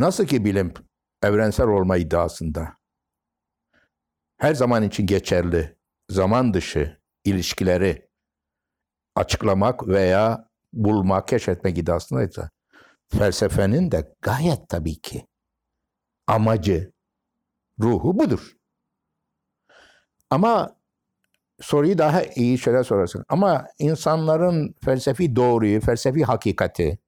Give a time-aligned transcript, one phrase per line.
[0.00, 0.74] Nasıl ki bilim
[1.22, 2.76] evrensel olma iddiasında
[4.36, 5.76] her zaman için geçerli
[6.10, 8.08] zaman dışı ilişkileri
[9.14, 12.50] açıklamak veya bulmak, keşfetmek iddiasındaysa
[13.08, 15.26] felsefenin de gayet tabii ki
[16.26, 16.92] amacı,
[17.80, 18.52] ruhu budur.
[20.30, 20.76] Ama
[21.60, 23.24] soruyu daha iyi şöyle sorarsın.
[23.28, 26.98] Ama insanların felsefi doğruyu, felsefi hakikati,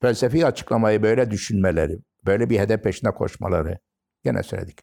[0.00, 3.78] felsefi açıklamayı böyle düşünmeleri, böyle bir hedef peşinde koşmaları
[4.24, 4.80] gene söyledik.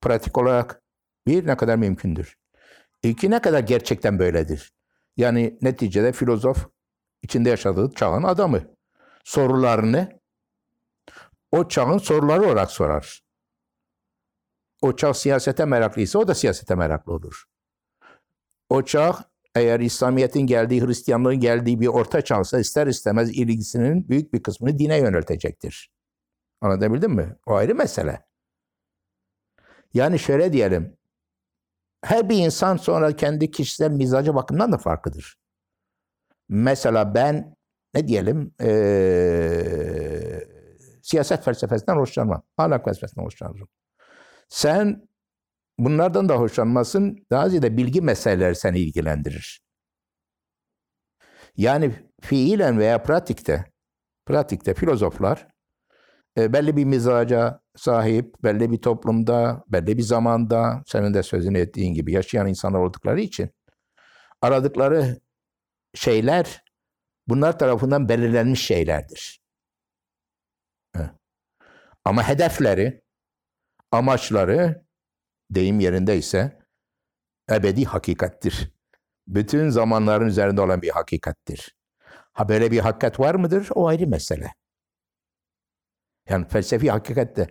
[0.00, 0.82] Pratik olarak
[1.26, 2.36] bir, ne kadar mümkündür.
[3.02, 4.72] İki, ne kadar gerçekten böyledir.
[5.16, 6.66] Yani neticede filozof
[7.22, 8.62] içinde yaşadığı çağın adamı.
[9.24, 10.20] Sorularını
[11.50, 13.22] o çağın soruları olarak sorar.
[14.82, 17.44] O çağ siyasete meraklıysa o da siyasete meraklı olur.
[18.68, 19.24] O çağ
[19.54, 24.98] eğer İslamiyet'in geldiği, Hristiyanlığın geldiği bir orta çağsa ister istemez ilgisinin büyük bir kısmını dine
[24.98, 25.90] yöneltecektir.
[26.60, 27.36] Anlatabildim mi?
[27.46, 28.26] O ayrı mesele.
[29.94, 30.96] Yani şöyle diyelim,
[32.04, 35.38] her bir insan sonra kendi kişisel mizacı bakımından da farklıdır.
[36.48, 37.56] Mesela ben
[37.94, 40.44] ne diyelim ee,
[41.02, 42.42] siyaset felsefesinden hoşlanmam.
[42.56, 43.68] Ahlak felsefesinden hoşlanırım.
[44.48, 45.08] Sen
[45.78, 47.26] bunlardan da hoşlanmasın.
[47.30, 49.60] Daha ziyade bilgi meseleleri seni ilgilendirir.
[51.56, 53.64] Yani fiilen veya pratikte,
[54.26, 55.48] pratikte filozoflar
[56.38, 62.12] belli bir mizaca sahip, belli bir toplumda, belli bir zamanda, senin de sözünü ettiğin gibi
[62.12, 63.50] yaşayan insanlar oldukları için
[64.42, 65.20] aradıkları
[65.94, 66.64] şeyler
[67.28, 69.40] bunlar tarafından belirlenmiş şeylerdir.
[72.04, 73.02] Ama hedefleri,
[73.92, 74.84] amaçları
[75.50, 76.58] deyim yerindeyse
[77.50, 78.72] ebedi hakikattir.
[79.26, 81.76] Bütün zamanların üzerinde olan bir hakikattir.
[82.32, 83.68] Ha böyle bir hakikat var mıdır?
[83.74, 84.54] O ayrı mesele.
[86.28, 87.46] Yani felsefi hakikatte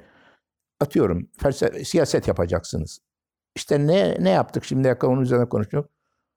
[0.80, 3.00] atıyorum felsefe, siyaset yapacaksınız.
[3.56, 5.86] İşte ne ne yaptık şimdi onun üzerine konuşuyor.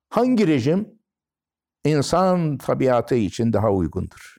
[0.09, 0.89] Hangi rejim
[1.85, 4.37] insan tabiatı için daha uygundur?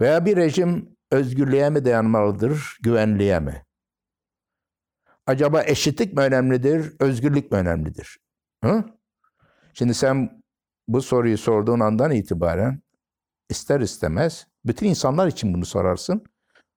[0.00, 3.66] Veya bir rejim özgürlüğe mi dayanmalıdır, güvenliğe mi?
[5.26, 8.18] Acaba eşitlik mi önemlidir, özgürlük mü önemlidir?
[8.64, 8.84] Hı?
[9.74, 10.42] Şimdi sen
[10.88, 12.82] bu soruyu sorduğun andan itibaren
[13.50, 16.24] ister istemez bütün insanlar için bunu sorarsın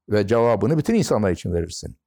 [0.09, 1.97] ve cevabını bütün insanlar için verirsin.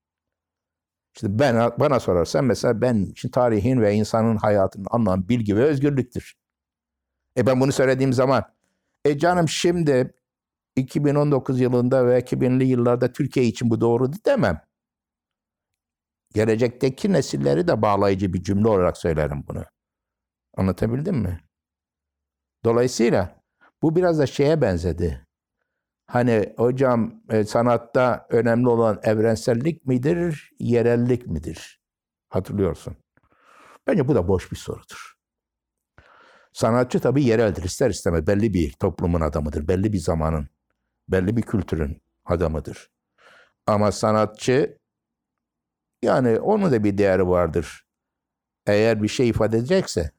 [1.14, 6.34] İşte ben bana sorarsan mesela ben için tarihin ve insanın hayatının anlamı bilgi ve özgürlüktür.
[7.36, 8.44] E ben bunu söylediğim zaman
[9.04, 10.14] e canım şimdi
[10.76, 14.60] 2019 yılında ve 2000'li yıllarda Türkiye için bu doğru demem.
[16.34, 19.64] Gelecekteki nesilleri de bağlayıcı bir cümle olarak söylerim bunu.
[20.56, 21.40] Anlatabildim mi?
[22.64, 23.42] Dolayısıyla
[23.82, 25.26] bu biraz da şeye benzedi.
[26.06, 31.80] Hani hocam e, sanatta önemli olan evrensellik midir, yerellik midir?
[32.28, 32.96] Hatırlıyorsun.
[33.86, 35.14] Bence bu da boş bir sorudur.
[36.52, 37.62] Sanatçı tabii yereldir.
[37.62, 39.68] ister istemez belli bir toplumun adamıdır.
[39.68, 40.48] Belli bir zamanın,
[41.08, 42.90] belli bir kültürün adamıdır.
[43.66, 44.78] Ama sanatçı
[46.02, 47.86] yani onun da bir değeri vardır.
[48.66, 50.10] Eğer bir şey ifade edecekse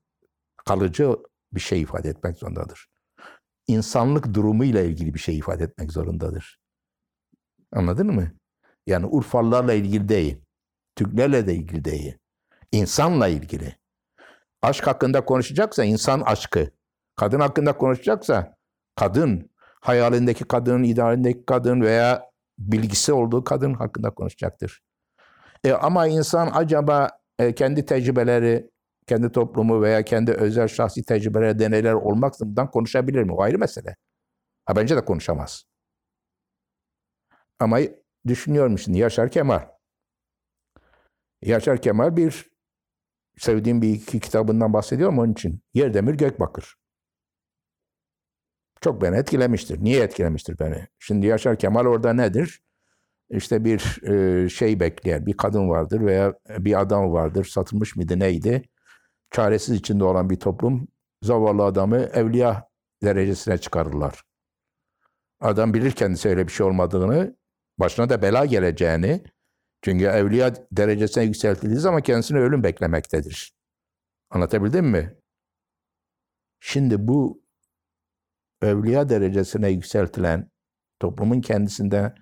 [0.65, 1.15] kalıcı
[1.53, 2.93] bir şey ifade etmek zorundadır
[3.73, 6.59] insanlık durumuyla ilgili bir şey ifade etmek zorundadır.
[7.72, 8.31] Anladın mı?
[8.88, 10.38] Yani Urfalılarla ilgili değil.
[10.95, 12.17] Türklerle de ilgili değil.
[12.72, 13.75] İnsanla ilgili.
[14.62, 16.69] Aşk hakkında konuşacaksa insan aşkı.
[17.16, 18.57] Kadın hakkında konuşacaksa
[18.95, 19.50] kadın,
[19.81, 22.29] hayalindeki kadın, idealindeki kadın veya
[22.59, 24.81] bilgisi olduğu kadın hakkında konuşacaktır.
[25.63, 28.69] E, ama insan acaba e, kendi tecrübeleri,
[29.08, 33.34] kendi toplumu veya kendi özel şahsi tecrübeleri, deneyler olmaksızın konuşabilir mi?
[33.34, 33.96] O ayrı mesele.
[34.66, 35.64] Ha bence de konuşamaz.
[37.59, 37.80] Ama
[38.28, 39.62] düşünüyorum şimdi Yaşar Kemal.
[41.42, 42.50] Yaşar Kemal bir
[43.38, 45.62] sevdiğim bir iki kitabından bahsediyorum onun için.
[45.74, 46.75] Yerdemir Gökbakır.
[48.81, 49.84] Çok beni etkilemiştir.
[49.84, 50.88] Niye etkilemiştir beni?
[51.00, 52.63] Şimdi Yaşar Kemal orada nedir?
[53.30, 57.45] İşte bir e, şey bekleyen bir kadın vardır veya bir adam vardır.
[57.45, 58.69] Satılmış mıydı neydi?
[59.33, 60.88] Çaresiz içinde olan bir toplum
[61.24, 62.69] zavallı adamı evliya
[63.03, 64.24] derecesine çıkarırlar.
[65.41, 67.38] Adam bilir kendisi öyle bir şey olmadığını,
[67.77, 69.24] başına da bela geleceğini,
[69.81, 73.53] çünkü evliya derecesine yükseltildiği zaman kendisini ölüm beklemektedir.
[74.30, 75.18] Anlatabildim mi?
[76.59, 77.44] Şimdi bu
[78.62, 80.51] evliya derecesine yükseltilen
[81.00, 82.13] toplumun kendisinde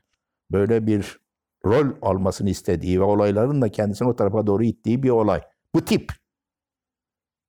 [0.51, 1.19] böyle bir
[1.65, 5.41] rol almasını istediği ve olayların da kendisini o tarafa doğru ittiği bir olay.
[5.75, 6.20] Bu tip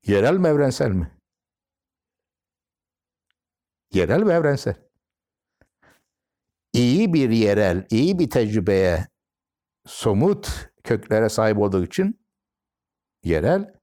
[0.06, 1.10] Yerel mi evrensel mi?
[3.92, 4.74] Yerel ve evrensel.
[6.72, 9.06] iyi bir yerel, iyi bir tecrübeye,
[9.86, 12.20] somut köklere sahip olduğu için
[13.24, 13.74] yerel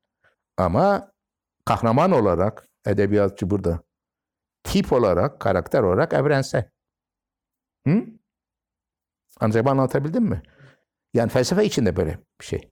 [0.57, 1.11] ama
[1.65, 3.83] kahraman olarak, edebiyatçı burada,
[4.63, 6.69] tip olarak, karakter olarak evrensel.
[7.87, 8.05] Hı?
[9.39, 10.41] Acaba anlatabildim mi?
[11.13, 12.71] Yani felsefe için de böyle bir şey.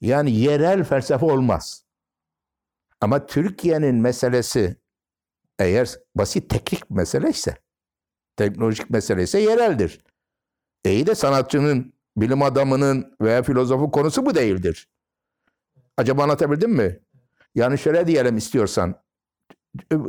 [0.00, 1.85] Yani yerel felsefe olmaz.
[3.00, 4.76] Ama Türkiye'nin meselesi
[5.58, 7.56] eğer basit teknik mesele ise,
[8.36, 10.04] teknolojik mesele ise yereldir.
[10.84, 14.88] E iyi de sanatçının, bilim adamının veya filozofun konusu bu değildir.
[15.96, 17.00] Acaba anlatabildim mi?
[17.54, 19.02] Yani şöyle diyelim istiyorsan,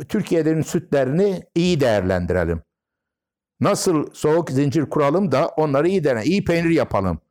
[0.10, 2.62] Türkiye'nin sütlerini iyi değerlendirelim.
[3.60, 7.22] Nasıl soğuk zincir kuralım da onları iyi dene, iyi peynir yapalım.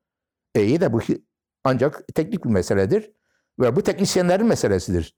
[0.55, 1.01] E iyi de bu
[1.65, 3.11] ancak teknik bir meseledir
[3.61, 5.17] ve bu teknisyenlerin meselesidir.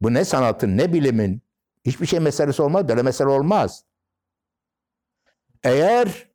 [0.00, 1.42] Bu ne sanatın, ne bilimin,
[1.84, 3.84] hiçbir şey meselesi olmaz, böyle mesele olmaz.
[5.62, 6.28] Eğer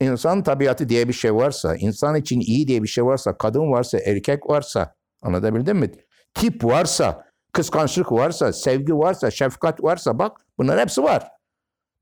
[0.00, 3.98] insan tabiatı diye bir şey varsa, insan için iyi diye bir şey varsa, kadın varsa,
[3.98, 5.92] erkek varsa, anlatabildim mi?
[6.34, 11.28] Tip varsa, kıskançlık varsa, sevgi varsa, şefkat varsa bak bunların hepsi var.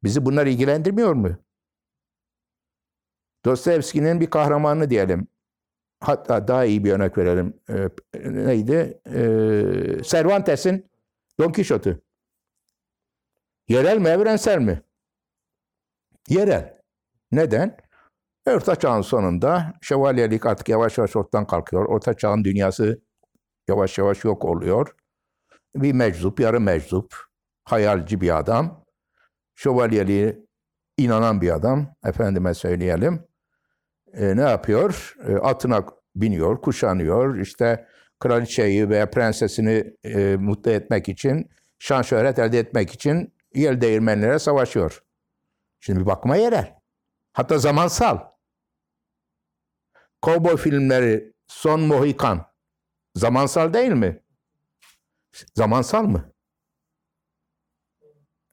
[0.05, 1.37] Bizi bunlar ilgilendirmiyor mu?
[3.44, 5.28] Dostoyevski'nin bir kahramanı diyelim.
[6.00, 7.60] Hatta daha iyi bir örnek verelim.
[7.69, 9.00] Ee, neydi?
[9.06, 10.90] Ee, Cervantes'in
[11.38, 12.00] Don Quixote.
[13.69, 14.82] Yerel mi, evrensel mi?
[16.28, 16.81] Yerel.
[17.32, 17.76] Neden?
[18.46, 21.84] Orta Çağ'ın sonunda şövalyelik artık yavaş yavaş ortadan kalkıyor.
[21.84, 23.00] Orta Çağ'ın dünyası
[23.69, 24.96] yavaş yavaş yok oluyor.
[25.75, 27.14] Bir meczup, yarı meczup,
[27.64, 28.84] hayalci bir adam.
[29.54, 30.38] Şövalyeliğe
[30.96, 33.25] inanan bir adam, efendime söyleyelim.
[34.12, 35.14] E, ne yapıyor?
[35.28, 35.84] E, atına
[36.16, 37.38] biniyor, kuşanıyor.
[37.38, 37.88] İşte
[38.24, 45.02] kraliçeyi veya prensesini e, mutlu etmek için, şan şöhret elde etmek için yel değirmenlere savaşıyor.
[45.80, 46.78] Şimdi bir bakma yerel.
[47.32, 48.18] Hatta zamansal.
[50.22, 52.46] Kovboy filmleri Son Mohikan
[53.14, 54.22] zamansal değil mi?
[55.54, 56.32] Zamansal mı?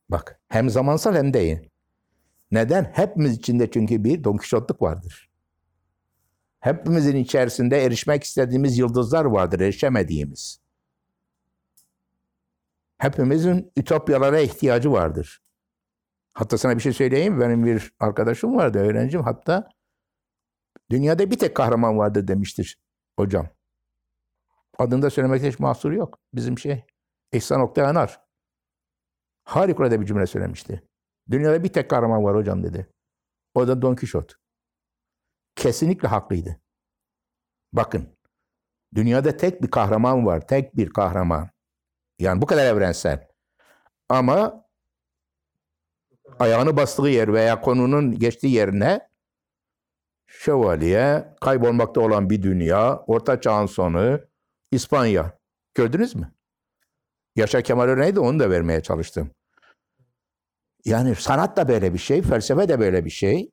[0.09, 1.69] Bak hem zamansal hem değil.
[2.51, 2.91] Neden?
[2.94, 5.31] Hepimiz içinde çünkü bir Don Kişotluk vardır.
[6.62, 10.62] Hepimizin içerisinde erişmek istediğimiz yıldızlar vardır, erişemediğimiz.
[12.98, 15.42] Hepimizin ütopyalara ihtiyacı vardır.
[16.34, 17.40] Hatta sana bir şey söyleyeyim.
[17.40, 19.24] Benim bir arkadaşım vardı, öğrencim.
[19.24, 19.69] Hatta
[20.90, 22.80] dünyada bir tek kahraman vardır demiştir
[23.19, 23.50] hocam.
[24.78, 26.19] Adını da söylemekte hiç mahsur yok.
[26.34, 26.84] Bizim şey
[27.31, 28.22] İhsan Oktay Anar.
[29.44, 30.84] Harikulade bir cümle söylemişti.
[31.30, 32.88] Dünyada bir tek kahraman var hocam dedi.
[33.54, 34.41] O da Don Quixote.
[35.62, 36.60] Kesinlikle haklıydı.
[37.74, 38.10] Bakın.
[38.96, 40.48] Dünyada tek bir kahraman var.
[40.48, 41.50] Tek bir kahraman.
[42.19, 43.28] Yani bu kadar evrensel.
[44.10, 44.66] Ama
[46.40, 49.10] ayağını bastığı yer veya konunun geçtiği yerine
[50.28, 54.19] şövalye, kaybolmakta olan bir dünya, orta çağın sonu,
[54.72, 55.40] İspanya.
[55.74, 56.31] Gördünüz mü?
[57.36, 59.31] Yaşar Kemal örneği onu da vermeye çalıştım.
[60.86, 63.52] Yani sanat da böyle bir şey, felsefe de böyle bir şey.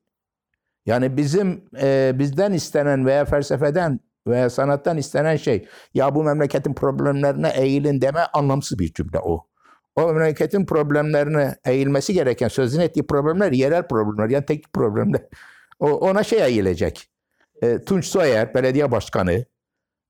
[0.88, 7.48] Yani bizim e, bizden istenen veya felsefeden veya sanattan istenen şey ya bu memleketin problemlerine
[7.48, 9.48] eğilin deme anlamsız bir cümle o.
[9.96, 15.22] O memleketin problemlerine eğilmesi gereken sözün ettiği problemler yerel problemler yani tek problemler.
[15.78, 17.10] O, ona şey eğilecek.
[17.62, 19.44] E, Tunç Soyer belediye başkanı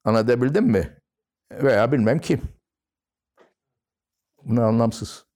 [0.05, 0.99] anlatabildim mi?
[1.53, 2.41] Veya bilmem kim.
[4.45, 5.28] Bunlar anlamsız.